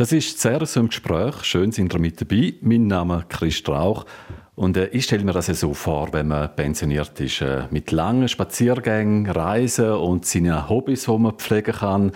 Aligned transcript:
Das 0.00 0.12
ist 0.12 0.40
sehr 0.40 0.64
so 0.64 0.80
im 0.80 0.88
Gespräch. 0.88 1.44
Schön 1.44 1.72
sind 1.72 1.92
ihr 1.92 2.00
mit 2.00 2.18
dabei. 2.18 2.54
Mein 2.62 2.86
Name 2.86 3.18
ist 3.18 3.28
Chris 3.28 3.56
Strauch. 3.56 4.06
Und 4.54 4.78
äh, 4.78 4.86
ich 4.92 5.04
stelle 5.04 5.24
mir 5.24 5.34
das 5.34 5.48
ja 5.48 5.52
so 5.52 5.74
vor, 5.74 6.14
wenn 6.14 6.28
man 6.28 6.56
pensioniert 6.56 7.20
ist, 7.20 7.42
äh, 7.42 7.64
mit 7.70 7.92
langen 7.92 8.26
Spaziergängen, 8.26 9.26
Reisen 9.26 9.90
und 9.90 10.24
seinen 10.24 10.70
Hobbys, 10.70 11.04
die 11.04 11.18
man 11.18 11.34
pflegen 11.34 11.74
kann. 11.74 12.12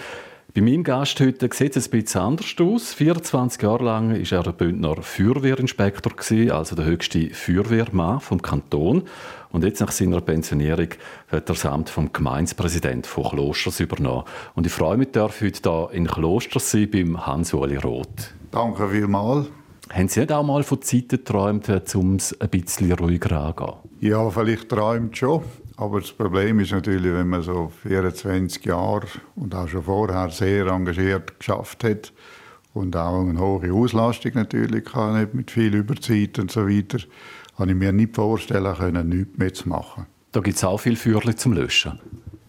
Bei 0.57 0.61
meinem 0.61 0.85
Gast 0.85 1.19
heute 1.19 1.49
sieht 1.53 1.75
es 1.75 1.89
ein 1.89 1.91
bisschen 1.91 2.21
anders 2.21 2.55
aus. 2.61 2.95
24 2.95 3.61
Jahre 3.61 3.83
lang 3.83 4.11
war 4.11 4.39
er 4.39 4.43
der 4.45 4.53
Bündner 4.53 5.03
Feuerwehrinspektor, 5.03 6.13
also 6.55 6.77
der 6.77 6.85
höchste 6.85 7.31
Feuerwehrmann 7.31 8.21
vom 8.21 8.41
Kanton. 8.41 9.03
Und 9.51 9.65
jetzt 9.65 9.81
nach 9.81 9.91
seiner 9.91 10.21
Pensionierung 10.21 10.91
hat 11.27 11.33
er 11.33 11.55
das 11.55 11.67
Amt 11.67 11.91
vom 11.91 12.13
Gemeinspräsident 12.13 13.05
von 13.05 13.31
Klosters 13.31 13.81
übernommen. 13.81 14.27
Und 14.55 14.65
ich 14.69 14.73
freue 14.73 14.97
mich, 14.97 15.11
darf 15.11 15.41
heute 15.41 15.61
hier 15.61 15.89
in 15.91 16.07
Klosters 16.07 16.71
sein 16.71 16.89
beim 16.89 17.27
Hans-Uli 17.27 17.79
Roth. 17.79 18.33
Danke 18.53 18.89
vielmals. 18.89 19.49
Haben 19.91 20.07
Sie 20.07 20.21
nicht 20.21 20.31
auch 20.31 20.45
mal 20.45 20.63
von 20.63 20.81
Zeiten 20.83 21.09
geträumt, 21.09 21.69
um 21.97 22.15
es 22.15 22.41
ein 22.41 22.49
bisschen 22.49 22.93
ruhiger 22.93 23.41
anzugehen? 23.41 23.79
Ja, 23.99 24.31
vielleicht 24.31 24.69
träumt 24.69 25.17
schon. 25.17 25.43
Aber 25.77 26.01
das 26.01 26.13
Problem 26.13 26.61
ist 26.61 26.73
natürlich, 26.73 27.13
wenn 27.13 27.29
man 27.29 27.43
so 27.43 27.73
24 27.83 28.65
Jahre 28.65 29.07
und 29.35 29.55
auch 29.55 29.69
schon 29.69 29.83
vorher 29.83 30.31
sehr 30.31 30.67
engagiert 30.67 31.39
geschafft 31.39 31.83
hat 31.83 32.13
und 32.75 32.95
auch 32.97 33.21
eine 33.21 33.39
hohe 33.39 33.73
Auslastung 33.73 34.33
natürlich 34.35 34.85
hat, 34.95 35.35
mit 35.35 35.51
viel 35.51 35.75
Überzeit 35.75 36.39
und 36.39 36.51
so 36.51 36.69
weiter, 36.69 36.99
habe 37.59 37.71
ich 37.71 37.77
mir 37.77 37.93
nicht 37.93 38.15
vorstellen 38.15 38.75
können, 38.77 39.09
nichts 39.09 39.37
mehr 39.37 39.53
zu 39.53 39.69
machen. 39.69 40.07
Da 40.33 40.41
gibt 40.41 40.57
es 40.57 40.65
auch 40.65 40.79
viel 40.79 40.97
Feuerchen 40.97 41.37
zum 41.37 41.53
Löschen. 41.53 41.99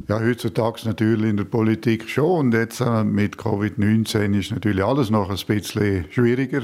Ja, 0.07 0.19
heutzutage 0.19 0.81
natürlich 0.85 1.29
in 1.31 1.37
der 1.37 1.45
Politik 1.45 2.07
schon. 2.07 2.47
Und 2.47 2.53
jetzt 2.53 2.79
äh, 2.79 3.03
mit 3.03 3.37
Covid-19 3.37 4.37
ist 4.37 4.51
natürlich 4.51 4.83
alles 4.83 5.09
noch 5.09 5.31
ein 5.31 5.39
bisschen 5.47 6.05
schwieriger. 6.11 6.61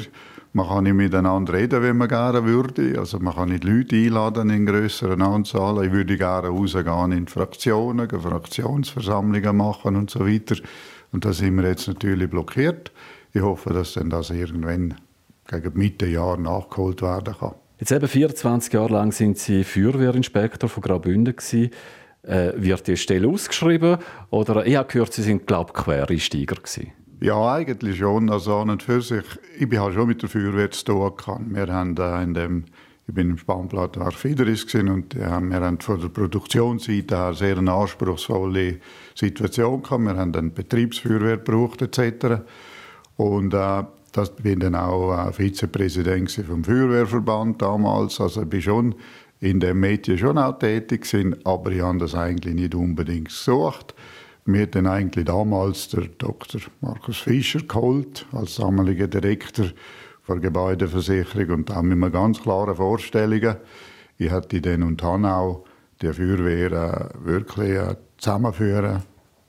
Man 0.54 0.68
kann 0.68 0.84
nicht 0.84 0.96
miteinander 0.96 1.54
reden, 1.54 1.82
wenn 1.82 1.96
man 1.96 2.10
gerne 2.10 2.44
würde. 2.44 3.00
Also 3.00 3.20
man 3.20 3.36
kann 3.36 3.50
nicht 3.50 3.64
Leute 3.64 3.96
einladen 3.96 4.50
in 4.50 4.66
größeren 4.66 5.22
Anzahlen. 5.22 5.86
Ich 5.86 5.92
würde 5.94 6.18
gerne 6.18 6.50
rausgehen 6.50 7.14
in 7.14 7.28
Fraktionen, 7.28 8.10
Fraktionsversammlungen 8.10 9.56
machen 9.56 9.96
und 9.96 10.10
so 10.10 10.28
weiter. 10.28 10.58
Und 11.14 11.24
da 11.24 11.32
sind 11.32 11.56
wir 11.56 11.70
jetzt 11.70 11.88
natürlich 11.88 12.30
blockiert. 12.30 12.92
Ich 13.34 13.42
hoffe, 13.42 13.72
dass 13.72 13.94
dann 13.94 14.10
das 14.10 14.30
irgendwann 14.30 14.96
gegen 15.48 15.78
Mitte 15.78 16.06
Jahr 16.06 16.38
nachgeholt 16.38 17.02
werden 17.02 17.34
kann. 17.40 17.56
Jetzt 17.80 17.94
eben 17.94 18.08
24 18.08 18.74
Jahre 18.74 18.94
lang 18.94 19.12
sind 19.14 19.38
Sie 19.38 19.64
Feuerwehrinspektor 19.64 20.70
von 20.70 20.84
Graubünden 20.84 21.36
gewesen. 21.36 21.72
Äh, 22.24 22.52
wird 22.56 22.88
die 22.88 22.98
Stelle 22.98 23.28
ausgeschrieben 23.28 23.98
oder 24.30 24.66
ich 24.68 24.76
habe 24.76 24.88
gehört, 24.88 25.14
Sie 25.14 25.24
sind 25.24 25.48
glaube 25.48 25.74
Quereinsteiger 25.74 26.58
gewesen. 26.58 26.92
Ja, 27.24 27.54
eigentlich 27.54 28.00
schon. 28.00 28.32
Also 28.32 28.58
an 28.58 28.72
und 28.72 28.82
für 28.82 29.00
sich, 29.00 29.24
ich 29.60 29.70
bin 29.70 29.80
halt 29.80 29.94
schon 29.94 30.08
mit 30.08 30.24
der 30.24 30.30
Feuerwehr 30.30 30.72
zu 30.72 30.86
tun 30.86 31.12
gehabt. 31.16 31.42
Wir 31.54 31.68
haben 31.68 31.96
in 31.96 32.34
dem, 32.34 32.64
ich 33.08 33.14
bin 33.14 33.30
im 33.30 33.38
Spannblatt 33.38 34.00
war 34.00 34.12
Fideris 34.12 34.66
und 34.74 35.14
äh, 35.14 35.40
wir 35.40 35.62
haben 35.62 35.80
von 35.80 36.02
der 36.02 36.08
Produktionsseite 36.08 37.16
her 37.16 37.34
sehr 37.36 37.60
eine 37.60 37.74
anspruchsvolle 37.74 38.80
Situation 39.14 39.84
gehabt. 39.84 40.04
Wir 40.04 40.18
haben 40.18 40.32
dann 40.32 40.52
Betriebsfeuerwehr 40.52 41.38
gebraucht 41.38 41.84
etc. 41.84 42.42
Und 43.18 43.54
äh, 43.54 43.84
das 44.14 44.36
bin 44.38 44.60
dann 44.60 44.74
auch 44.74 45.14
äh, 45.14 45.32
Vizepräsident 45.32 46.32
vom 46.32 46.64
Feuerwehrverband 46.64 47.62
damals. 47.62 48.20
Also 48.20 48.42
ich 48.42 48.50
bin 48.50 48.64
schon 48.64 48.96
in 49.40 49.60
dem 49.60 49.80
Medien 49.80 50.18
schon 50.18 50.40
auch 50.40 50.58
tätig 50.58 51.04
gewesen, 51.04 51.36
aber 51.44 51.72
ich 51.72 51.82
habe 51.82 52.00
das 52.00 52.16
eigentlich 52.16 52.56
nicht 52.56 52.74
unbedingt 52.74 53.28
gesucht. 53.28 53.94
Mir 54.46 54.68
dann 54.68 54.88
eigentlich 54.88 55.26
damals 55.26 55.90
der 55.90 56.06
Dr. 56.18 56.62
Markus 56.82 57.20
Fischer 57.20 57.62
geholt, 57.62 58.26
als 58.32 58.56
damaliger 58.56 59.08
Direktor 59.08 59.68
der 60.28 60.38
Gebäudeversicherung 60.38 61.60
und 61.60 61.72
auch 61.72 61.82
mit 61.82 61.98
einer 61.98 62.10
ganz 62.10 62.42
klaren 62.42 62.76
Vorstellungen. 62.76 63.58
Ich 64.18 64.32
hätte 64.32 64.62
dann 64.62 64.84
und 64.84 65.02
habe 65.04 65.28
auch 65.28 65.66
die 66.02 66.14
Feuerwehr 66.14 66.72
äh, 66.72 67.26
wirklich 67.26 67.72
äh, 67.72 67.96
zusammenführen 68.18 69.04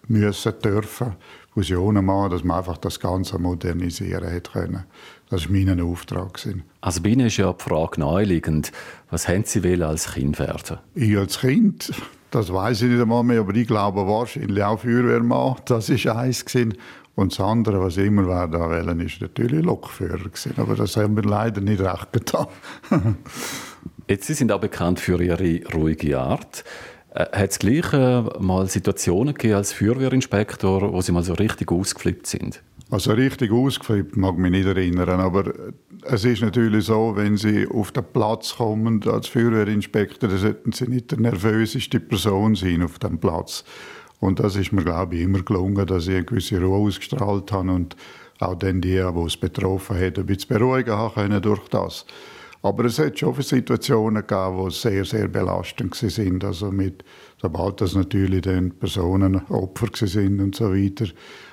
müssen, 0.09 0.53
dürfen, 0.63 1.17
Fusionen 1.55 2.05
machen, 2.05 2.31
dass 2.31 2.45
man 2.45 2.59
einfach 2.59 2.79
das 2.79 2.99
Ganze 2.99 3.39
modernisieren 3.39 4.29
hätte 4.29 4.51
können. 4.51 4.85
Das 5.29 5.45
war 5.45 5.53
mein 5.53 5.81
Auftrag. 5.81 6.39
Also 6.81 7.03
bei 7.03 7.11
Ihnen 7.11 7.27
ist 7.27 7.37
ja 7.37 7.53
die 7.53 7.63
Frage 7.63 8.01
naheliegend, 8.01 8.73
was 9.11 9.29
haben 9.29 9.45
Sie 9.45 9.83
als 9.83 10.15
Kind 10.15 10.39
werden? 10.39 10.79
Ich 10.95 11.17
als 11.17 11.41
Kind 11.41 11.93
das 12.33 12.53
weiß 12.53 12.83
ich 12.83 12.91
nicht 12.91 13.01
einmal 13.01 13.23
mehr, 13.23 13.41
aber 13.41 13.55
ich 13.55 13.67
glaube 13.67 14.07
wahrscheinlich 14.07 14.63
auch 14.63 14.81
Feuerwehrmann. 14.81 15.57
Das 15.67 15.91
war 15.91 16.17
eins. 16.17 16.45
Gewesen. 16.45 16.75
Und 17.15 17.33
das 17.33 17.41
andere, 17.41 17.79
was 17.81 17.99
ich 17.99 18.07
immer 18.07 18.27
werden 18.27 18.59
wollen, 18.59 19.01
ist 19.01 19.21
natürlich 19.21 19.63
Lokführer. 19.63 20.19
Gewesen. 20.19 20.55
Aber 20.57 20.75
das 20.75 20.97
haben 20.97 21.15
wir 21.15 21.25
leider 21.25 21.61
nicht 21.61 21.81
recht 21.81 22.13
getan. 22.13 22.47
Jetzt, 24.09 24.27
Sie 24.27 24.35
sind 24.35 24.51
auch 24.51 24.61
bekannt 24.61 24.99
für 24.99 25.23
Ihre 25.23 25.61
ruhige 25.75 26.19
Art. 26.19 26.65
Äh, 27.15 27.27
hat 27.33 27.51
es 27.51 27.59
gleich 27.59 27.93
äh, 27.93 28.23
mal 28.41 28.67
Situationen 28.67 29.35
gegeben 29.35 29.57
als 29.57 29.75
Feuerwehrinspektor, 29.75 30.93
wo 30.93 31.01
Sie 31.03 31.13
mal 31.13 31.23
so 31.23 31.35
richtig 31.35 31.71
ausgeflippt 31.71 32.27
sind? 32.27 32.63
Also 32.91 33.13
richtig 33.13 33.53
ausgeflippt 33.53 34.17
mag 34.17 34.35
ich 34.35 34.41
mich 34.41 34.51
nicht 34.51 34.67
erinnern, 34.67 35.21
aber 35.21 35.53
es 36.05 36.25
ist 36.25 36.43
natürlich 36.43 36.87
so, 36.87 37.13
wenn 37.17 37.37
Sie 37.37 37.67
auf 37.67 37.93
den 37.93 38.05
Platz 38.05 38.57
kommen 38.57 39.03
als 39.09 39.29
Feuerwehrinspektor, 39.29 40.29
dann 40.29 40.39
sollten 40.39 40.73
Sie 40.73 40.89
nicht 40.89 41.13
die 41.13 41.21
nervöseste 41.21 42.01
Person 42.01 42.55
sein 42.55 42.83
auf 42.83 42.99
dem 42.99 43.19
Platz. 43.19 43.65
Und 44.21 44.41
das 44.41 44.57
ist 44.57 44.73
mir, 44.73 44.85
glaube 44.85 45.17
ich, 45.17 45.23
immer 45.23 45.43
gelungen, 45.43 45.87
dass 45.87 46.07
ich 46.07 46.15
eine 46.15 46.25
gewisse 46.25 46.61
Ruhe 46.61 46.89
ausgestrahlt 46.89 47.51
habe 47.53 47.73
und 47.73 47.97
auch 48.39 48.55
dann 48.55 48.81
die, 48.81 48.91
die 48.91 49.27
es 49.27 49.37
betroffen 49.37 49.99
hat, 49.99 50.19
ein 50.19 50.27
bisschen 50.27 50.49
beruhigen 50.49 50.97
können 51.15 51.43
durch 51.43 51.69
das. 51.69 52.05
Aber 52.65 52.85
es 52.85 53.01
hat 53.01 53.19
schon 53.19 53.41
Situationen 53.43 54.25
gegeben, 54.25 54.69
die 54.69 54.75
sehr, 54.75 55.05
sehr 55.05 55.27
belastend 55.27 55.97
sind. 55.97 56.45
Also 56.45 56.71
mit, 56.71 57.05
sobald 57.41 57.81
das 57.81 57.97
natürlich 57.97 58.43
dann 58.43 58.71
Personen 58.71 59.45
Opfer 59.49 60.07
sind 60.07 60.41
und 60.41 60.55
so 60.55 60.73
weiter. 60.73 61.07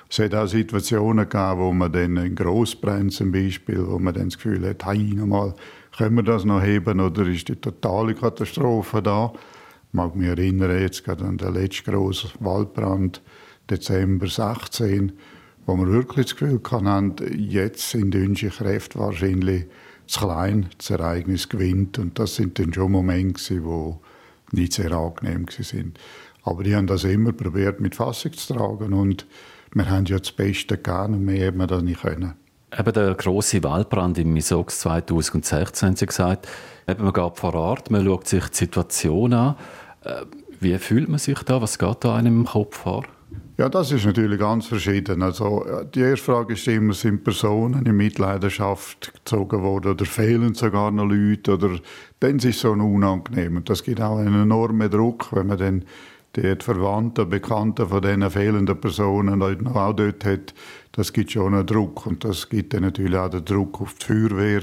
Es 0.08 0.20
hat 0.20 0.34
auch 0.34 0.46
Situationen 0.46 1.28
gegeben, 1.28 1.58
wo 1.58 1.72
man 1.72 1.92
dann 1.92 2.16
in 2.16 2.36
Grossbrand 2.36 3.12
zum 3.12 3.32
Beispiel, 3.32 3.84
wo 3.86 3.98
man 3.98 4.14
dann 4.14 4.28
das 4.28 4.36
Gefühl 4.38 4.68
hat, 4.68 4.86
hey, 4.86 5.14
nochmal, 5.14 5.54
können 5.96 6.14
wir 6.14 6.22
das 6.22 6.44
noch 6.44 6.62
heben 6.62 7.00
oder 7.00 7.26
ist 7.26 7.48
die 7.48 7.56
totale 7.56 8.14
Katastrophe 8.14 9.02
da? 9.02 9.32
Ich 9.88 9.94
mag 9.94 10.14
mich 10.14 10.28
erinnern, 10.28 10.80
jetzt 10.80 11.04
gerade 11.04 11.24
an 11.24 11.36
den 11.36 11.54
letzten 11.54 11.90
grossen 11.90 12.30
Waldbrand, 12.38 13.20
Dezember 13.68 14.28
16, 14.28 15.12
wo 15.66 15.76
wir 15.76 15.88
wirklich 15.88 16.26
das 16.26 16.36
Gefühl 16.36 16.60
hatten, 16.70 17.16
jetzt 17.36 17.90
sind 17.90 18.14
unsere 18.14 18.52
Kräfte 18.52 19.00
wahrscheinlich 19.00 19.66
zu 20.10 20.20
klein, 20.20 20.68
das 20.78 20.90
Ereignis 20.90 21.48
gewinnt. 21.48 21.98
Und 21.98 22.18
das 22.18 22.34
sind 22.36 22.58
dann 22.58 22.72
schon 22.72 22.92
Momente, 22.92 23.60
die 23.60 24.56
nicht 24.56 24.72
sehr 24.72 24.92
angenehm 24.92 25.46
waren. 25.46 25.94
Aber 26.42 26.64
die 26.64 26.74
haben 26.74 26.86
das 26.86 27.04
immer 27.04 27.32
probiert 27.32 27.80
mit 27.80 27.94
Fassung 27.94 28.32
zu 28.32 28.54
tragen 28.54 28.92
und 28.92 29.26
wir 29.72 29.88
haben 29.88 30.06
ja 30.06 30.18
das 30.18 30.32
Beste 30.32 30.76
gegeben 30.76 31.14
und 31.14 31.24
mehr 31.24 31.46
hätten 31.46 31.58
wir 31.58 31.66
das 31.66 31.82
nicht 31.82 32.00
können. 32.00 32.34
Eben 32.76 32.92
der 32.92 33.14
grosse 33.14 33.62
Waldbrand 33.62 34.18
im 34.18 34.32
Misox 34.32 34.80
2016, 34.80 35.88
haben 35.88 35.96
Sie 35.96 36.06
gesagt. 36.06 36.48
Eben, 36.88 37.04
man 37.04 37.12
geht 37.12 37.36
vor 37.36 37.54
Ort, 37.54 37.90
man 37.90 38.04
schaut 38.04 38.26
sich 38.26 38.44
die 38.48 38.56
Situation 38.56 39.32
an. 39.32 39.56
Äh, 40.02 40.22
wie 40.60 40.76
fühlt 40.78 41.08
man 41.08 41.18
sich 41.18 41.38
da? 41.40 41.60
Was 41.60 41.78
geht 41.78 41.98
da 42.00 42.16
einem 42.16 42.40
im 42.40 42.46
Kopf 42.46 42.78
vor? 42.78 43.04
Ja, 43.60 43.68
das 43.68 43.92
ist 43.92 44.06
natürlich 44.06 44.40
ganz 44.40 44.68
verschieden. 44.68 45.22
Also, 45.22 45.66
die 45.94 46.00
erste 46.00 46.24
Frage 46.24 46.54
ist 46.54 46.66
immer, 46.66 46.94
sind 46.94 47.22
Personen 47.22 47.84
in 47.84 47.94
Mitleidenschaft 47.94 49.12
gezogen 49.12 49.60
worden 49.60 49.90
oder 49.92 50.06
fehlen 50.06 50.54
sogar 50.54 50.90
noch 50.90 51.04
Leute? 51.04 51.52
Oder 51.52 51.78
dann 52.20 52.36
ist 52.38 52.46
es 52.46 52.60
so 52.60 52.72
unangenehm. 52.72 53.58
Und 53.58 53.68
das 53.68 53.82
gibt 53.82 54.00
auch 54.00 54.16
einen 54.16 54.44
enormen 54.44 54.90
Druck, 54.90 55.28
wenn 55.32 55.48
man 55.48 55.58
dann 55.58 55.84
die 56.36 56.56
Verwandten, 56.58 57.28
Bekannten 57.28 57.86
von 57.86 58.00
diesen 58.00 58.30
fehlenden 58.30 58.80
Personen 58.80 59.42
auch 59.42 59.92
dort 59.92 60.24
hat, 60.24 60.54
das 60.92 61.12
gibt 61.12 61.32
schon 61.32 61.52
einen 61.52 61.66
Druck. 61.66 62.06
Und 62.06 62.24
das 62.24 62.48
gibt 62.48 62.72
dann 62.72 62.84
natürlich 62.84 63.18
auch 63.18 63.28
den 63.28 63.44
Druck 63.44 63.78
auf 63.82 63.92
die 63.92 64.06
Feuerwehr, 64.06 64.62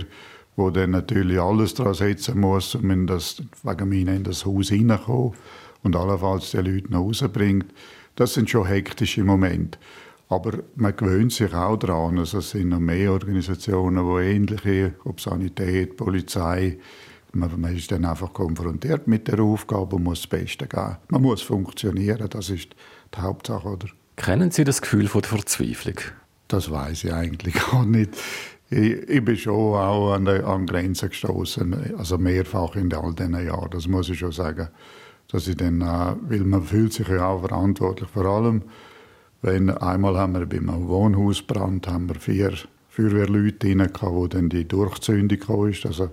wo 0.56 0.72
dann 0.72 0.90
natürlich 0.90 1.40
alles 1.40 1.76
daran 1.76 1.94
setzen 1.94 2.40
muss, 2.40 2.74
um 2.74 2.90
in 2.90 3.06
das, 3.06 3.44
wegen 3.62 3.90
mir 3.90 4.08
in 4.12 4.24
das 4.24 4.44
Haus 4.44 4.70
hineinkommen 4.70 5.34
und 5.84 5.96
allenfalls 5.96 6.50
die 6.50 6.58
Leute 6.58 6.88
nach 6.90 6.98
Hause 6.98 7.30
bringt. 7.30 7.68
Das 8.18 8.34
sind 8.34 8.50
schon 8.50 8.66
hektische 8.66 9.24
Momente. 9.24 9.78
Aber 10.28 10.60
man 10.76 10.96
gewöhnt 10.96 11.32
sich 11.32 11.54
auch 11.54 11.78
daran. 11.78 12.18
Also 12.18 12.40
es 12.40 12.50
sind 12.50 12.70
noch 12.70 12.80
mehr 12.80 13.14
Organisationen, 13.14 14.04
die 14.04 14.26
ähnliche, 14.26 14.96
ob 15.06 15.22
Sanität, 15.22 15.96
Polizei, 15.96 16.80
man, 17.32 17.62
man 17.62 17.76
ist 17.76 17.92
dann 17.92 18.06
einfach 18.06 18.34
konfrontiert 18.34 19.08
mit 19.08 19.28
der 19.28 19.40
Aufgabe 19.40 19.98
und 19.98 20.04
muss 20.04 20.22
das 20.22 20.28
Beste 20.28 20.66
geben. 20.68 20.98
Man 21.10 21.22
muss 21.22 21.44
funktionieren, 21.44 22.28
das 22.30 22.50
ist 22.50 22.76
die 23.16 23.20
Hauptsache. 23.20 23.68
Oder? 23.68 23.88
Kennen 24.16 24.50
Sie 24.50 24.64
das 24.64 24.82
Gefühl 24.82 25.08
von 25.08 25.22
der 25.22 25.30
Verzweiflung? 25.30 26.00
Das 26.48 26.72
weiß 26.72 27.04
ich 27.04 27.14
eigentlich 27.14 27.54
gar 27.72 27.86
nicht. 27.86 28.18
Ich, 28.72 28.94
ich 29.08 29.24
bin 29.24 29.38
schon 29.38 29.54
auch 29.54 30.14
an, 30.14 30.26
der, 30.26 30.46
an 30.48 30.66
Grenzen 30.66 31.10
gestoßen, 31.10 31.96
also 31.98 32.18
mehrfach 32.18 32.76
in 32.76 32.92
all 32.94 33.14
diesen 33.14 33.46
Jahren. 33.46 33.70
Das 33.70 33.88
muss 33.88 34.10
ich 34.10 34.20
schon 34.20 34.32
sagen, 34.32 34.70
dass 35.30 35.48
ich 35.48 35.58
dann, 35.58 35.82
äh, 35.82 36.16
weil 36.30 36.40
man 36.42 36.64
fühlt 36.64 36.94
sich 36.94 37.08
ja 37.08 37.28
auch 37.28 37.42
verantwortlich, 37.42 38.10
vor 38.10 38.26
allem 38.26 38.64
wenn 39.42 39.70
einmal 39.70 40.18
haben 40.18 40.34
wir 40.34 40.46
bei 40.46 40.58
einem 40.58 40.88
Wohnhausbrand 40.88 41.88
haben 41.88 42.10
wir 42.10 42.16
vier 42.16 42.54
Feuerwehrleute 42.90 43.68
rein, 43.68 43.92
wo 44.02 44.28
dann 44.28 44.50
die 44.50 44.68
Durchzündung 44.68 45.40
kam. 45.40 45.74
Also, 45.86 46.10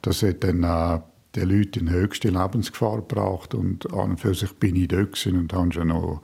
das 0.00 0.22
hat 0.22 0.44
dann 0.44 0.62
äh, 0.62 1.00
die 1.34 1.40
Leute 1.40 1.80
in 1.80 1.90
höchste 1.90 2.30
Lebensgefahr 2.30 2.96
gebracht 2.96 3.54
und 3.54 3.92
an 3.92 4.10
und 4.10 4.20
für 4.20 4.34
sich 4.34 4.52
bin 4.54 4.76
ich 4.76 4.88
dort 4.88 5.26
und 5.26 5.52
habe 5.52 5.72
schon 5.72 5.88
noch 5.88 6.22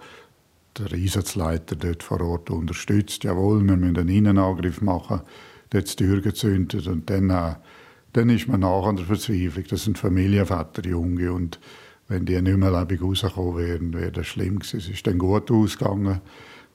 den 0.78 0.92
Einsatzleiter 0.92 1.76
dort 1.76 2.02
vor 2.02 2.20
Ort 2.20 2.50
unterstützt. 2.50 3.24
Jawohl, 3.24 3.62
wir 3.62 3.76
müssen 3.76 3.98
einen 3.98 4.08
Innenangriff 4.08 4.80
machen, 4.80 5.20
dort 5.70 6.00
die 6.00 6.04
Tür 6.04 6.20
gezündet 6.20 6.86
und 6.86 7.10
dann, 7.10 7.30
äh, 7.30 7.54
dann 8.14 8.30
ist 8.30 8.48
man 8.48 8.60
nach 8.60 8.86
an 8.86 8.96
der 8.96 9.04
Verzweiflung. 9.04 9.64
Das 9.68 9.84
sind 9.84 9.98
Familienväter, 9.98 10.86
Junge 10.86 11.32
und 11.32 11.60
wenn 12.08 12.26
die 12.26 12.40
nicht 12.40 12.56
mehr 12.56 12.70
lebendig 12.70 13.02
rausgekommen 13.02 13.56
wären, 13.56 13.94
wäre 13.94 14.12
das 14.12 14.26
schlimm 14.26 14.58
gewesen. 14.58 14.78
Es 14.78 14.88
ist 14.88 15.06
dann 15.06 15.18
gut 15.18 15.50
ausgegangen. 15.50 16.20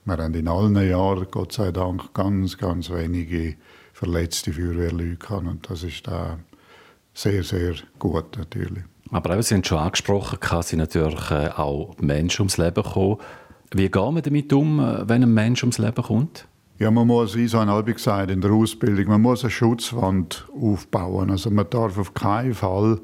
Wir 0.05 0.17
haben 0.17 0.33
in 0.33 0.47
allen 0.47 0.75
Jahren, 0.75 1.27
Gott 1.29 1.53
sei 1.53 1.71
Dank, 1.71 2.13
ganz, 2.13 2.57
ganz 2.57 2.89
wenige 2.89 3.55
verletzte 3.93 4.53
Feuerwehrleute 4.53 5.17
gehabt 5.17 5.47
und 5.47 5.69
das 5.69 5.83
ist 5.83 6.07
da 6.07 6.39
sehr, 7.13 7.43
sehr 7.43 7.75
gut 7.99 8.37
natürlich. 8.37 8.83
Aber 9.11 9.33
eben, 9.33 9.41
Sie 9.41 9.55
haben 9.55 9.63
schon 9.63 9.79
angesprochen, 9.79 10.39
sind 10.61 10.79
natürlich 10.79 11.31
äh, 11.31 11.49
auch 11.49 11.95
Menschen 11.99 12.43
ums 12.43 12.57
Leben 12.57 12.83
gekommen. 12.83 13.17
Wie 13.71 13.89
gehen 13.89 14.15
wir 14.15 14.21
damit 14.21 14.53
um, 14.53 14.79
äh, 14.79 15.07
wenn 15.07 15.23
ein 15.23 15.33
Mensch 15.33 15.63
ums 15.63 15.79
Leben 15.79 16.01
kommt? 16.01 16.47
Ja, 16.79 16.91
man 16.91 17.07
muss, 17.07 17.35
wie 17.35 17.47
so 17.47 17.57
ein 17.59 17.85
gesagt, 17.85 18.31
in 18.31 18.39
der 18.39 18.51
Ausbildung, 18.51 19.07
man 19.07 19.21
muss 19.21 19.43
eine 19.43 19.51
Schutzwand 19.51 20.47
aufbauen. 20.53 21.29
Also 21.29 21.51
man 21.51 21.69
darf 21.69 21.97
auf 21.97 22.13
keinen 22.13 22.53
Fall, 22.53 23.01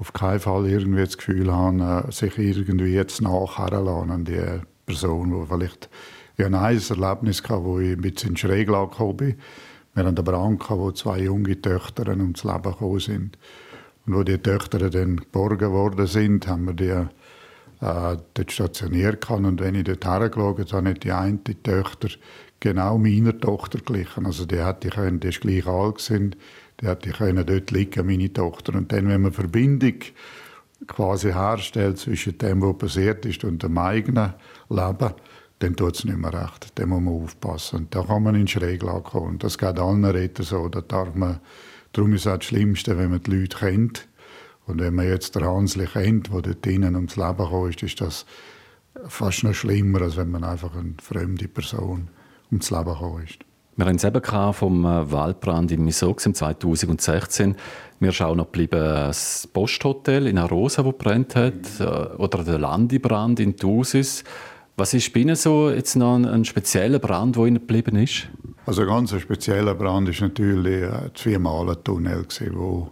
auf 0.00 0.12
keinen 0.12 0.40
Fall 0.40 0.66
irgendwie 0.66 1.04
das 1.04 1.18
Gefühl 1.18 1.52
haben, 1.52 1.80
äh, 1.80 2.10
sich 2.10 2.36
irgendwie 2.38 2.94
jetzt 2.94 3.20
nachher 3.20 3.72
an 3.72 4.24
die 4.24 4.60
Person, 4.86 5.30
die 5.30 5.46
vielleicht 5.46 5.88
ich 6.40 6.46
hatte 6.46 6.58
ein 6.58 6.80
Erlebnis, 7.02 7.42
wo 7.46 7.80
ich 7.80 7.92
ein 7.92 8.00
bisschen 8.00 8.34
Schräglage 8.34 8.90
gekommen 8.92 9.16
bin. 9.18 9.34
Wir 9.92 10.04
hatten 10.04 10.16
einen 10.16 10.24
Brand, 10.24 10.70
wo 10.70 10.90
zwei 10.90 11.20
junge 11.20 11.60
Töchter 11.60 12.08
ums 12.08 12.44
Leben 12.44 12.62
gekommen 12.62 12.98
sind. 12.98 13.38
Und 14.06 14.14
wo 14.14 14.22
die 14.22 14.38
Töchter 14.38 14.88
dann 14.88 15.16
geborgen 15.16 15.70
worden 15.70 16.06
sind, 16.06 16.46
haben 16.46 16.64
wir 16.64 16.72
die 16.72 17.84
äh, 17.84 18.16
dort 18.32 18.52
stationiert. 18.52 19.28
Und 19.28 19.60
wenn 19.60 19.74
ich 19.74 19.84
dort 19.84 20.06
hergeschaut 20.06 20.72
habe, 20.72 20.88
hat 20.88 21.04
die 21.04 21.12
eine 21.12 21.38
die 21.38 21.56
Tochter 21.56 22.08
genau 22.60 22.98
meiner 22.98 23.38
Tochter 23.38 23.78
glichen. 23.78 24.26
Also 24.26 24.46
die 24.46 24.56
ich 24.56 24.90
können, 24.90 25.20
die 25.20 25.28
ist 25.28 25.40
gleich 25.40 25.66
alt 25.66 25.96
gewesen, 25.96 26.36
die 26.80 27.08
ich 27.08 27.16
können 27.16 27.44
dort 27.44 27.70
liegen, 27.70 28.06
meine 28.06 28.32
Tochter. 28.32 28.74
Und 28.74 28.92
dann, 28.92 29.08
wenn 29.08 29.22
man 29.22 29.32
Verbindung 29.32 29.94
quasi 30.86 31.32
herstellt 31.32 31.98
zwischen 31.98 32.38
dem, 32.38 32.62
was 32.62 32.78
passiert 32.78 33.26
ist 33.26 33.44
und 33.44 33.62
dem 33.62 33.76
eigenen 33.78 34.34
Leben, 34.68 35.14
dann 35.58 35.76
tut 35.76 35.96
es 35.96 36.04
nicht 36.04 36.16
mehr 36.16 36.32
recht. 36.32 36.72
Da 36.74 36.86
muss 36.86 37.02
man 37.02 37.22
aufpassen. 37.22 37.80
Und 37.80 37.94
da 37.94 38.02
kann 38.02 38.22
man 38.22 38.34
in 38.34 38.48
Schräglage 38.48 39.02
kommen. 39.02 39.38
Das 39.38 39.58
geht 39.58 39.78
allen 39.78 40.04
Rettern 40.04 40.46
so. 40.46 40.68
Da 40.68 40.80
darf 40.80 41.14
man, 41.14 41.40
darum 41.92 42.14
ist 42.14 42.26
es 42.26 42.32
das 42.32 42.44
Schlimmste, 42.44 42.96
wenn 42.96 43.10
man 43.10 43.22
die 43.22 43.30
Leute 43.30 43.58
kennt. 43.58 44.08
Und 44.66 44.80
wenn 44.80 44.94
man 44.94 45.06
jetzt 45.06 45.34
den 45.34 45.44
Hansli 45.44 45.86
kennt, 45.86 46.32
der 46.32 46.42
dort 46.42 46.64
drinnen 46.64 46.94
ums 46.94 47.16
Leben 47.16 47.36
gekommen 47.36 47.70
ist, 47.70 47.82
ist 47.82 48.00
das 48.00 48.24
fast 49.06 49.44
noch 49.44 49.54
schlimmer, 49.54 50.02
als 50.02 50.16
wenn 50.16 50.30
man 50.30 50.44
einfach 50.44 50.74
eine 50.74 50.94
fremde 51.02 51.48
Person 51.48 52.08
Leben 52.50 52.84
gekommen 52.84 53.24
ist. 53.24 53.38
Wir 53.76 53.86
haben 53.86 53.96
es 53.96 54.04
eben 54.04 54.52
vom 54.52 54.84
äh, 54.84 55.10
Waldbrand 55.10 55.72
in 55.72 55.84
Misox 55.84 56.26
im 56.26 56.34
2016. 56.34 57.56
Mir 57.98 58.10
ist 58.10 58.20
auch 58.20 58.34
noch 58.34 58.46
geblieben 58.46 58.78
das 58.78 59.46
Posthotel 59.46 60.26
in 60.26 60.36
Arosa, 60.36 60.82
das 60.82 60.94
brennt 60.98 61.34
hat, 61.36 61.80
äh, 61.80 61.84
oder 62.16 62.44
der 62.44 62.58
Landebrand 62.58 63.40
in 63.40 63.56
Thusis. 63.56 64.24
Was 64.76 64.92
ist 64.92 65.12
bei 65.12 65.20
Ihnen 65.20 65.36
so 65.36 65.70
jetzt 65.70 65.96
noch 65.96 66.14
ein, 66.14 66.26
ein 66.26 66.44
spezieller 66.44 66.98
Brand, 66.98 67.36
der 67.36 67.46
Ihnen 67.46 67.58
geblieben 67.58 67.96
ist? 67.96 68.28
Also 68.66 68.82
ein 68.82 68.88
ganz 68.88 69.18
spezieller 69.18 69.74
Brand 69.74 70.08
ist 70.08 70.20
natürlich 70.20 70.80
der 70.80 71.10
Viermalen-Tunnel, 71.14 72.26
wo 72.52 72.90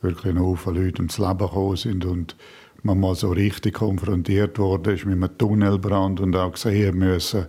wirklich 0.00 0.34
noch 0.34 0.56
viele 0.56 0.84
Leute 0.84 0.98
ums 0.98 1.18
Leben 1.18 1.38
gekommen 1.38 1.76
sind 1.76 2.04
und 2.04 2.36
man 2.82 3.00
mal 3.00 3.14
so 3.14 3.30
richtig 3.30 3.74
konfrontiert 3.74 4.58
wurde 4.58 4.92
ist 4.92 5.06
mit 5.06 5.14
einem 5.14 5.38
Tunnelbrand 5.38 6.20
und 6.20 6.36
auch 6.36 6.52
gesehen 6.52 6.98
müssen, 6.98 7.46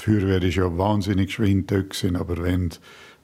die 0.00 0.04
Feuerwehr 0.04 0.42
ist 0.42 0.56
ja 0.56 0.76
wahnsinnig 0.76 1.28
geschwind 1.28 1.70
dort 1.70 2.04
aber 2.14 2.42
wenn, 2.42 2.70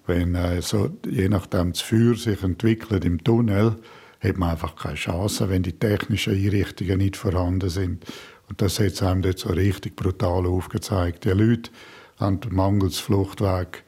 wenn 0.07 0.35
äh, 0.35 0.63
so, 0.63 0.91
je 1.09 1.29
nachdem 1.29 1.73
das 1.73 1.81
Feuer 1.81 2.15
sich 2.15 2.43
entwickelt 2.43 3.05
im 3.05 3.23
Tunnel, 3.23 3.77
hat 4.21 4.37
man 4.37 4.51
einfach 4.51 4.77
keine 4.77 4.97
Chance, 4.97 5.49
wenn 5.49 5.63
die 5.63 5.73
technischen 5.73 6.35
Einrichtungen 6.35 6.99
nicht 6.99 7.17
vorhanden 7.17 7.71
sind. 7.71 8.05
Und 8.49 8.61
das 8.61 8.79
hat 8.79 9.03
einem 9.03 9.23
dort 9.23 9.39
so 9.39 9.51
richtig 9.51 9.97
brutal 9.97 10.47
aufgezeigt. 10.47 11.25
Die 11.25 11.31
Leute 11.31 11.71
haben 12.19 12.41
mangels 12.51 12.99
Fluchtweg 12.99 13.85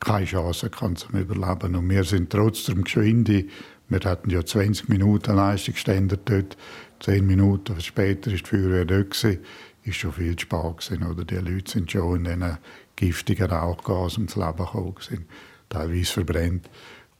keine 0.00 0.26
Chance 0.26 0.70
kann 0.70 0.96
zum 0.96 1.18
Überleben. 1.18 1.74
Und 1.74 1.88
wir 1.88 2.04
sind 2.04 2.30
trotzdem 2.30 2.84
geschwinde. 2.84 3.46
Wir 3.88 4.00
hatten 4.04 4.30
ja 4.30 4.44
20 4.44 4.88
Minuten 4.88 5.34
Leistungsständer 5.34 6.18
dort. 6.24 6.56
10 7.00 7.26
Minuten 7.26 7.80
später 7.80 8.30
ist 8.30 8.46
die 8.46 8.50
Feuerwehr 8.50 8.84
dort 8.84 9.10
gewesen. 9.10 9.40
Ist 9.84 9.96
schon 9.96 10.12
viel 10.12 10.36
zu 10.36 10.42
spät 10.42 10.78
gewesen, 10.78 11.06
oder? 11.06 11.24
Die 11.24 11.34
Leute 11.36 11.70
sind 11.70 11.90
schon 11.90 12.16
in 12.16 12.24
diesen 12.24 12.58
giftigen 12.96 13.50
Rauchgasen 13.50 14.28
ums 14.28 14.36
Leben 14.36 14.56
gekommen, 14.56 15.26
teilweise 15.68 16.12
verbrennt. 16.12 16.70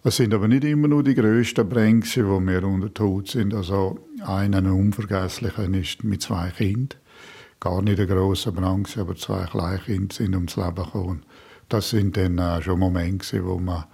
Es 0.06 0.16
sind 0.16 0.34
aber 0.34 0.48
nicht 0.48 0.64
immer 0.64 0.88
nur 0.88 1.02
die 1.02 1.14
grössten 1.14 1.66
Brände, 1.68 2.06
die 2.06 2.22
wir 2.22 2.64
unter 2.64 2.92
Tod 2.92 3.28
sind. 3.28 3.54
Also 3.54 3.98
einen 4.26 4.66
unvergesslichen 4.66 5.72
ist 5.74 6.04
mit 6.04 6.20
zwei 6.20 6.50
Kindern. 6.50 7.00
Gar 7.58 7.80
nicht 7.80 7.98
ein 7.98 8.06
grosser 8.06 8.52
Brand, 8.52 8.96
aber 8.98 9.16
zwei 9.16 9.46
kleine 9.46 9.78
Kinder 9.78 10.14
sind 10.14 10.34
ums 10.34 10.56
Leben 10.56 10.74
gekommen. 10.74 11.22
Das 11.70 11.88
sind 11.88 12.18
dann 12.18 12.36
äh, 12.36 12.60
schon 12.60 12.80
Momente, 12.80 13.42
wo 13.46 13.58
man 13.58 13.84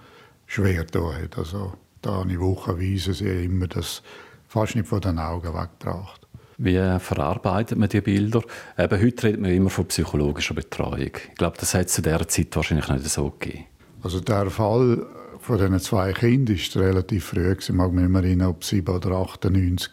schwer 0.45 0.83
da 0.83 1.13
hat. 1.13 1.37
Also 1.37 1.73
da 2.01 2.15
habe 2.15 2.31
ich 2.33 2.39
wochenweise 2.39 3.13
sie 3.13 3.45
immer 3.45 3.67
das 3.67 4.03
fast 4.49 4.75
nicht 4.75 4.89
von 4.89 4.99
den 4.99 5.17
Augen 5.17 5.53
weggebracht. 5.53 6.20
Wie 6.63 6.79
verarbeitet 6.99 7.79
man 7.79 7.89
die 7.89 8.01
Bilder? 8.01 8.43
Eben, 8.77 9.01
heute 9.01 9.23
redet 9.23 9.41
man 9.41 9.49
immer 9.49 9.71
von 9.71 9.87
psychologischer 9.87 10.53
Betreuung. 10.53 10.99
Ich 10.99 11.35
glaube, 11.35 11.57
das 11.59 11.73
hat 11.73 11.87
es 11.87 11.93
zu 11.93 12.03
dieser 12.03 12.27
Zeit 12.27 12.55
wahrscheinlich 12.55 12.87
nicht 12.87 13.09
so 13.09 13.31
gegeben. 13.31 13.65
Also 14.03 14.19
der 14.19 14.51
Fall 14.51 15.03
von 15.39 15.57
diesen 15.57 15.79
zwei 15.79 16.13
Kindern 16.13 16.55
ist 16.55 16.77
relativ 16.77 17.25
früh. 17.25 17.55
Ich 17.57 17.71
mag 17.71 17.91
mich 17.91 18.05
immer 18.05 18.23
erinnern, 18.23 18.49
ob 18.49 18.63
7 18.63 18.95
oder 18.95 19.09
98. 19.09 19.89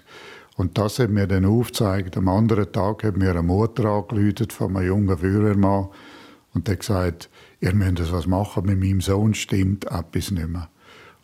Und 0.59 0.77
das 0.77 0.99
hat 0.99 1.09
mir 1.09 1.27
dann 1.27 1.47
aufgezeigt. 1.47 2.19
Am 2.19 2.29
anderen 2.29 2.71
Tag 2.71 3.03
hat 3.03 3.17
mir 3.17 3.31
eine 3.31 3.43
Mutter 3.43 3.87
angerufen 3.87 4.51
von 4.51 4.77
einem 4.77 4.87
jungen 4.87 5.17
Feuerwehrmann 5.17 5.89
und 6.53 6.69
hat 6.69 6.81
gesagt, 6.81 7.31
ihr 7.61 7.75
müsst 7.75 8.13
was 8.13 8.27
machen, 8.27 8.67
mit 8.67 8.79
meinem 8.79 9.01
Sohn 9.01 9.33
stimmt 9.33 9.87
etwas 9.87 10.31
nicht 10.31 10.49
mehr. 10.49 10.69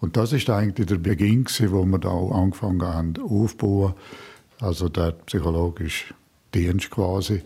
Und 0.01 0.17
das 0.17 0.33
ist 0.33 0.49
eigentlich 0.49 0.87
der 0.87 0.97
Beginn, 0.97 1.45
wo 1.45 1.85
wir 1.85 1.99
da 1.99 2.11
angefangen 2.11 2.83
haben 2.83 3.15
aufzubauen. 3.23 3.93
Also 4.61 4.89
der 4.89 5.13
psychologische 5.13 6.15
Dienst 6.55 6.91
quasi. 6.91 7.43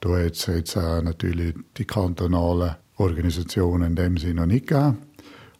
Da 0.00 0.10
hat 0.10 0.32
es 0.32 0.46
jetzt 0.46 0.76
auch 0.76 1.02
natürlich 1.02 1.54
die 1.76 1.84
kantonalen 1.84 2.76
Organisationen 2.96 3.88
in 3.88 3.96
dem 3.96 4.16
Sinne 4.16 4.42
noch 4.42 4.46
nicht 4.46 4.66
gegeben. 4.66 4.98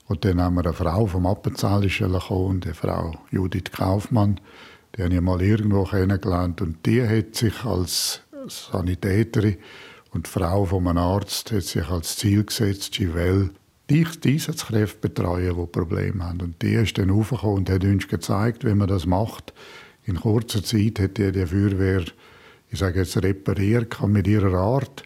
Und 0.06 0.24
dann 0.24 0.40
haben 0.40 0.56
wir 0.56 0.64
eine 0.64 0.72
Frau 0.72 1.06
vom 1.06 1.26
Appenzell 1.26 1.82
gekommen, 1.88 2.60
die 2.60 2.72
Frau 2.72 3.14
Judith 3.30 3.70
Kaufmann. 3.72 4.40
Die 4.96 5.04
habe 5.04 5.14
ich 5.14 5.20
mal 5.20 5.40
irgendwo 5.40 5.84
kennengelernt. 5.84 6.60
Und 6.60 6.84
die 6.84 7.06
hat 7.06 7.36
sich 7.36 7.64
als 7.64 8.22
Sanitäterin 8.48 9.58
und 10.12 10.26
Frau 10.26 10.64
von 10.64 10.88
einem 10.88 10.98
Arzt 10.98 11.52
hat 11.52 11.62
sich 11.62 11.88
als 11.88 12.16
Ziel 12.16 12.44
gesetzt, 12.44 12.94
sie 12.94 13.14
will 13.14 13.50
die 13.88 14.06
Einsatzkräfte 14.24 15.08
betreuen, 15.08 15.56
die 15.56 15.66
Probleme 15.66 16.24
haben. 16.24 16.40
Und 16.40 16.62
die 16.62 16.74
ist 16.74 16.96
dann 16.98 17.10
aufgekommen 17.10 17.58
und 17.58 17.70
hat 17.70 17.84
uns 17.84 18.06
gezeigt, 18.06 18.64
wie 18.64 18.74
man 18.74 18.88
das 18.88 19.06
macht. 19.06 19.52
In 20.10 20.18
kurzer 20.18 20.64
Zeit 20.64 20.98
hat 20.98 21.18
die, 21.18 21.46
Feuerwehr, 21.46 22.02
ich 22.68 22.80
sage 22.80 22.98
jetzt, 22.98 23.16
repariert 23.22 23.96
mit 24.08 24.26
ihrer 24.26 24.54
Art. 24.54 25.04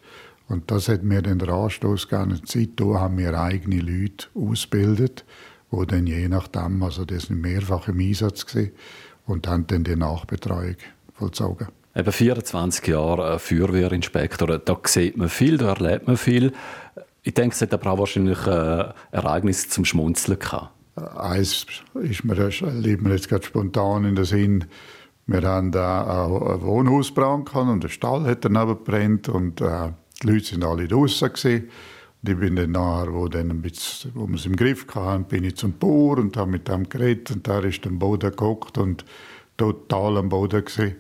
Und 0.49 0.71
das 0.71 0.89
hat 0.89 1.03
mir 1.03 1.21
den 1.21 1.43
Anstoß 1.43 2.09
gegeben. 2.09 2.41
Seitdem 2.47 2.95
haben 2.95 3.19
wir 3.19 3.39
eigene 3.39 3.83
Leute 3.83 4.29
ausgebildet, 4.35 5.27
die 5.71 5.87
dann 5.87 6.07
je 6.07 6.27
nachdem, 6.29 6.83
also 6.83 7.05
das 7.05 7.25
sind 7.25 7.43
mehrfach 7.43 7.87
im 7.89 8.01
Einsatz 8.01 8.47
gewesen, 8.47 8.73
und 9.27 9.47
haben 9.47 9.67
dann 9.67 9.85
die 9.85 9.95
Nachbetreuung 9.95 10.77
vollzogen. 11.13 11.69
Eben 11.95 12.13
24 12.13 12.87
Jahre 12.87 13.39
Feuerwehrinspektor, 13.39 14.59
da 14.59 14.81
sieht 14.85 15.19
man 15.19 15.29
viel, 15.29 15.59
da 15.59 15.75
erlebt 15.75 16.07
man 16.07 16.17
viel. 16.17 16.55
Ich 17.23 17.35
denke, 17.35 17.55
es 17.55 17.61
hat 17.61 17.75
aber 17.75 17.91
auch 17.91 17.99
wahrscheinlich 17.99 18.47
ein 18.47 18.95
Ereignis 19.11 19.69
zum 19.69 19.85
Schmunzeln 19.85 20.39
gehabt. 20.39 20.74
Eins 20.97 21.67
ist 21.95 22.25
mir, 22.25 22.35
liegt 22.35 23.03
mir 23.03 23.11
jetzt 23.11 23.29
gerade 23.29 23.45
spontan 23.45 24.05
in 24.05 24.15
den 24.15 24.25
Sinn. 24.25 24.65
Wir 25.27 25.43
haben 25.43 25.73
da 25.73 26.27
einen 26.27 26.63
Wohnhausbrand 26.63 27.55
und 27.55 27.83
der 27.83 27.89
Stall 27.89 28.25
hat 28.27 28.45
daneben 28.45 28.77
gebrannt 28.77 29.29
und 29.29 29.61
äh, 29.61 29.91
die 30.23 30.27
Leute 30.27 30.45
sind 30.45 30.65
alle 30.65 30.87
draußen. 30.87 31.31
Und 31.31 32.29
ich 32.31 32.39
bin 32.39 32.57
dann 32.57 32.73
nachher, 32.73 33.13
wo, 33.13 33.27
dann 33.29 33.51
ein 33.51 33.63
bisschen, 33.63 34.13
wo 34.15 34.29
wir 34.29 34.37
es 34.37 34.47
im 34.47 34.55
Griff 34.55 34.87
hatten, 34.95 35.25
bin 35.25 35.45
ich 35.45 35.57
zum 35.57 35.73
Bauer 35.73 36.19
und 36.19 36.37
habe 36.37 36.51
mit 36.51 36.69
dem 36.69 36.89
geredet 36.89 37.31
und 37.33 37.47
der 37.47 37.65
ist 37.65 37.87
am 37.87 37.99
Boden 37.99 38.31
geguckt 38.31 38.79
und 38.79 39.05
total 39.57 40.19
am 40.19 40.29
Boden 40.29 40.65
gewesen. 40.65 40.97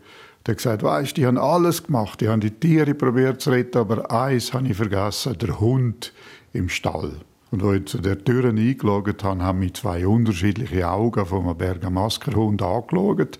Der 0.46 0.52
hat 0.52 0.58
gesagt, 0.58 0.82
weißt, 0.82 1.16
die 1.16 1.24
haben 1.26 1.38
alles 1.38 1.84
gemacht, 1.84 2.20
die 2.20 2.28
haben 2.28 2.40
die 2.40 2.50
Tiere 2.50 2.94
probiert 2.94 3.40
zu 3.40 3.50
retten, 3.50 3.78
aber 3.78 4.10
eins 4.10 4.52
habe 4.52 4.68
ich 4.68 4.76
vergessen, 4.76 5.38
der 5.38 5.60
Hund 5.60 6.12
im 6.52 6.68
Stall. 6.68 7.12
Und 7.54 7.62
als 7.62 7.78
ich 7.78 7.86
zu 7.86 7.98
der 7.98 8.18
Tür 8.18 8.46
eingeschaut 8.46 9.22
habe, 9.22 9.44
haben 9.44 9.60
mich 9.60 9.74
zwei 9.74 10.04
unterschiedliche 10.08 10.90
Augen 10.90 11.24
von 11.24 11.44
einem 11.44 11.56
Berger 11.56 11.88
Maskerhund 11.88 12.60
angeschaut. 12.60 13.38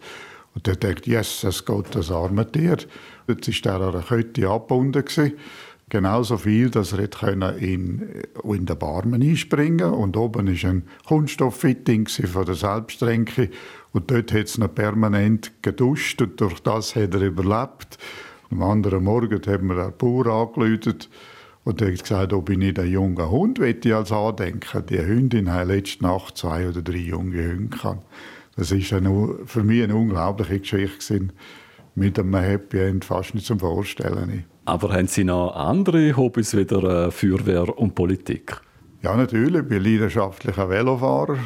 Und 0.55 0.69
der 0.69 0.77
dachte, 0.77 1.11
yes, 1.11 1.43
es 1.43 1.65
geht 1.65 1.97
das 1.97 2.13
arme 2.13 2.49
Tier. 2.49 2.77
Jetzt 3.27 3.65
war 3.65 3.81
er 3.81 3.89
an 3.89 3.95
einer 3.95 4.05
Kette 4.05 4.49
abgebunden. 4.49 5.33
Genauso 5.89 6.37
viel, 6.37 6.71
dass 6.71 6.93
er 6.93 7.59
in, 7.59 8.09
in 8.45 8.67
den 8.67 8.79
Barmen 8.79 9.21
einspringen 9.21 9.93
Und 9.93 10.17
oben 10.17 10.47
war 10.47 10.71
ein 10.71 10.85
Kunststofffitting 11.09 12.07
von 12.07 12.47
der 12.47 12.55
Selbsttränke. 12.55 13.51
Und 13.91 14.13
dort 14.13 14.33
hat 14.33 14.45
es 14.45 14.59
noch 14.59 14.73
permanent 14.73 15.51
geduscht 15.61 16.23
und 16.23 16.41
durch 16.41 16.61
das 16.61 16.95
hat 16.95 17.15
er 17.15 17.21
überlebt. 17.21 17.99
Am 18.53 18.63
anderen 18.63 19.03
Morgen 19.03 19.41
haben 19.45 19.67
wir 19.67 19.75
den 19.75 19.99
Bauer 19.99 20.27
angerufen 20.27 21.01
und 21.65 21.81
er 21.81 21.93
hat 21.93 22.01
gesagt, 22.01 22.33
ob 22.33 22.51
ich 22.51 22.59
nicht 22.59 22.79
einen 22.79 22.93
jungen 22.93 23.31
Hund 23.31 23.59
ich 23.59 23.95
als 23.95 24.13
andenken 24.13 24.85
Die 24.89 24.99
Hündin 24.99 25.53
hat 25.53 25.69
letzte 25.69 26.05
Nacht 26.05 26.37
zwei 26.37 26.69
oder 26.69 26.83
drei 26.83 26.97
junge 26.97 27.53
Hunde 27.53 27.77
gehabt. 27.77 28.07
Das 28.57 28.71
ist 28.71 28.95
für 29.47 29.65
mich 29.65 29.83
eine 29.83 29.97
unglaubliche 29.97 30.61
Geschichte 30.61 31.29
mit 31.95 32.19
einem 32.19 32.35
Happy 32.35 32.79
End 32.79 33.05
fast 33.05 33.35
nicht 33.35 33.47
zum 33.47 33.59
Vorstellen. 33.59 34.45
Aber 34.67 34.93
haben 34.93 35.09
Sie 35.09 35.25
noch 35.25 35.55
andere 35.55 36.17
Hobbys 36.17 36.57
wie 36.57 36.65
Feuerwehr 36.65 37.79
und 37.79 37.95
Politik? 37.95 38.61
Ja, 39.03 39.17
natürlich. 39.17 39.63
Ich 39.63 39.69
bin 39.69 39.83
leidenschaftlicher 39.83 40.69
Velofahrer. 40.69 41.39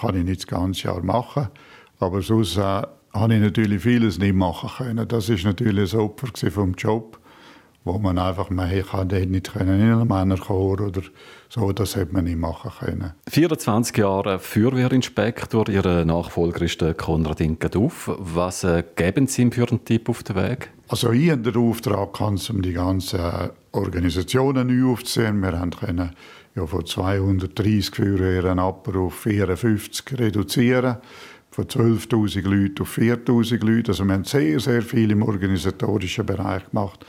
Kann 0.00 0.16
ich 0.16 0.24
nicht 0.24 0.40
das 0.40 0.46
ganze 0.46 0.88
Jahr 0.88 1.02
machen. 1.02 1.48
Aber 2.00 2.22
sonst 2.22 2.56
äh, 2.56 2.82
habe 3.12 3.34
ich 3.34 3.40
natürlich 3.40 3.82
vieles 3.82 4.18
nicht 4.18 4.34
machen 4.34 4.70
können. 4.76 5.06
Das 5.06 5.28
ist 5.28 5.44
natürlich 5.44 5.94
ein 5.94 6.00
Opfer 6.00 6.50
vom 6.50 6.74
Job, 6.74 7.18
wo 7.84 7.98
man 7.98 8.18
einfach, 8.18 8.50
man 8.50 8.70
kann 8.84 9.08
nicht 9.08 9.52
können 9.52 9.80
in 9.80 9.92
einen 9.92 10.08
Männerchor 10.08 10.80
oder 10.80 11.02
so, 11.48 11.72
das 11.72 11.96
hätte 11.96 12.12
man 12.12 12.24
nicht 12.24 12.38
machen 12.38 12.70
können. 12.78 13.14
24 13.30 13.96
Jahre 13.96 14.38
Feuerwehrinspektor, 14.38 15.68
Ihr 15.68 16.04
Nachfolger 16.04 16.62
ist 16.62 16.84
Konradin 16.98 17.58
Gaduff. 17.58 18.10
Was 18.18 18.64
äh, 18.64 18.84
geben 18.94 19.26
Sie 19.26 19.42
ihm 19.42 19.52
für 19.52 19.68
einen 19.68 19.84
Tipp 19.84 20.08
auf 20.08 20.22
den 20.22 20.36
Weg? 20.36 20.70
Also 20.88 21.12
ich 21.12 21.30
habe 21.30 21.42
den 21.42 21.56
Auftrag, 21.56 22.20
um 22.20 22.62
die 22.62 22.72
ganzen 22.72 23.20
Organisationen 23.72 24.66
neu 24.66 24.92
aufzuziehen. 24.92 25.40
Wir 25.40 25.52
können 25.52 26.12
ja, 26.54 26.66
von 26.66 26.84
230 26.84 27.94
Feuerwehren 27.94 28.58
ab 28.58 28.88
auf 28.94 29.14
54 29.14 30.18
reduzieren 30.18 30.96
von 31.50 31.66
12.000 31.66 32.42
Leuten 32.48 32.82
auf 32.82 32.98
4.000 32.98 33.64
Leute. 33.64 33.90
Also 33.90 34.04
wir 34.04 34.14
haben 34.14 34.24
sehr, 34.24 34.60
sehr 34.60 34.82
viel 34.82 35.10
im 35.10 35.22
organisatorischen 35.22 36.24
Bereich 36.24 36.68
gemacht. 36.70 37.04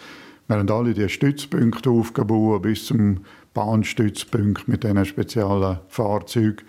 Wir 0.49 0.57
haben 0.57 0.71
alle 0.71 0.95
die 0.95 1.07
Stützpunkte 1.07 1.91
aufgebaut, 1.91 2.63
bis 2.63 2.87
zum 2.87 3.19
Bahnstützpunkt 3.53 4.67
mit 4.67 4.83
diesen 4.83 5.05
speziellen 5.05 5.77
Fahrzeugen. 5.89 6.65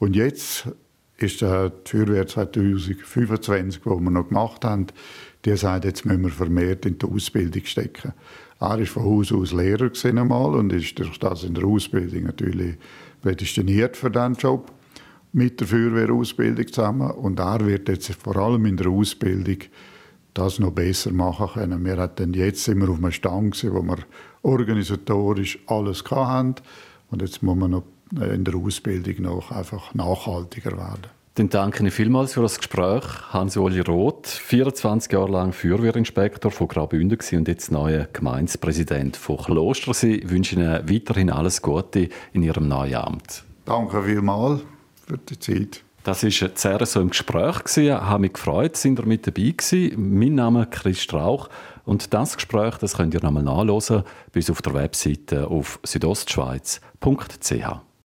Und 0.00 0.16
jetzt 0.16 0.66
ist 1.16 1.40
die 1.40 1.70
Feuerwehr 1.84 2.26
2025, 2.26 3.82
die 3.82 3.88
wir 3.88 4.10
noch 4.10 4.26
gemacht 4.26 4.64
haben, 4.64 4.88
die 5.44 5.56
sagt, 5.56 5.84
jetzt 5.84 6.04
müssen 6.04 6.22
wir 6.22 6.30
vermehrt 6.30 6.84
in 6.86 6.98
die 6.98 7.06
Ausbildung 7.06 7.64
stecken. 7.66 8.14
Er 8.58 8.70
war 8.70 8.84
von 8.86 9.04
Haus 9.04 9.30
aus 9.30 9.52
Lehrer 9.52 9.92
einmal 10.02 10.56
und 10.56 10.72
ist 10.72 10.98
durch 10.98 11.20
das 11.20 11.44
in 11.44 11.54
der 11.54 11.64
Ausbildung 11.64 12.24
natürlich 12.24 12.78
prädestiniert 13.22 13.96
für 13.96 14.10
diesen 14.10 14.34
Job 14.34 14.72
mit 15.32 15.60
der 15.60 15.68
Feuerwehrausbildung 15.68 16.66
zusammen. 16.66 17.12
Und 17.12 17.38
er 17.38 17.64
wird 17.64 17.88
jetzt 17.88 18.12
vor 18.12 18.36
allem 18.36 18.66
in 18.66 18.76
der 18.76 18.88
Ausbildung 18.88 19.58
das 20.34 20.58
noch 20.58 20.72
besser 20.72 21.12
machen 21.12 21.48
können. 21.54 21.84
Wir 21.84 21.96
hatten 21.96 22.34
jetzt 22.34 22.68
immer 22.68 22.88
auf 22.88 22.98
einem 22.98 23.12
Stand, 23.12 23.62
wo 23.72 23.82
wir 23.82 23.98
organisatorisch 24.42 25.58
alles 25.66 26.04
hatten. 26.10 26.56
Und 27.10 27.22
jetzt 27.22 27.42
muss 27.42 27.56
man 27.56 27.70
noch 27.72 27.84
in 28.12 28.44
der 28.44 28.54
Ausbildung 28.54 29.22
noch 29.22 29.50
einfach 29.50 29.94
nachhaltiger 29.94 30.76
werden. 30.76 31.06
Dann 31.34 31.48
danke 31.48 31.86
ich 31.86 31.94
vielmals 31.94 32.34
für 32.34 32.42
das 32.42 32.58
Gespräch. 32.58 33.04
Hans-Uli 33.32 33.80
Roth, 33.80 34.26
24 34.26 35.12
Jahre 35.12 35.30
lang 35.30 35.52
Feuerwehrinspektor 35.52 36.50
von 36.50 36.68
Graubünden 36.68 37.18
und 37.32 37.48
jetzt 37.48 37.70
neuer 37.70 38.08
Gemeindepräsident 38.12 39.16
von 39.16 39.38
Klostersee. 39.38 40.16
Ich 40.16 40.28
wünsche 40.28 40.56
Ihnen 40.56 40.90
weiterhin 40.90 41.30
alles 41.30 41.62
Gute 41.62 42.08
in 42.32 42.42
Ihrem 42.42 42.68
neuen 42.68 42.96
Amt. 42.96 43.44
Danke 43.64 44.02
vielmals 44.02 44.62
für 45.06 45.18
die 45.18 45.38
Zeit. 45.38 45.84
Das 46.02 46.24
war 46.24 46.50
sehr 46.54 46.86
so 46.86 47.00
im 47.00 47.10
Gespräch. 47.10 47.56
Ich 47.76 47.90
habe 47.90 48.20
mich 48.20 48.32
gefreut, 48.32 48.76
sind 48.76 48.98
ihr 48.98 49.06
mit 49.06 49.26
dabei 49.26 49.54
gewesen. 49.56 50.18
Mein 50.18 50.34
Name 50.34 50.62
ist 50.62 50.70
Chris 50.70 51.02
Strauch. 51.02 51.48
Und 51.84 52.14
das 52.14 52.36
Gespräch 52.36 52.76
das 52.76 52.96
könnt 52.96 53.14
ihr 53.14 53.22
nochmal 53.22 53.42
nachlesen, 53.42 54.04
bis 54.32 54.50
auf 54.50 54.62
der 54.62 54.74
Webseite 54.74 55.48
auf 55.48 55.80
südostschweiz.ch. 55.82 57.89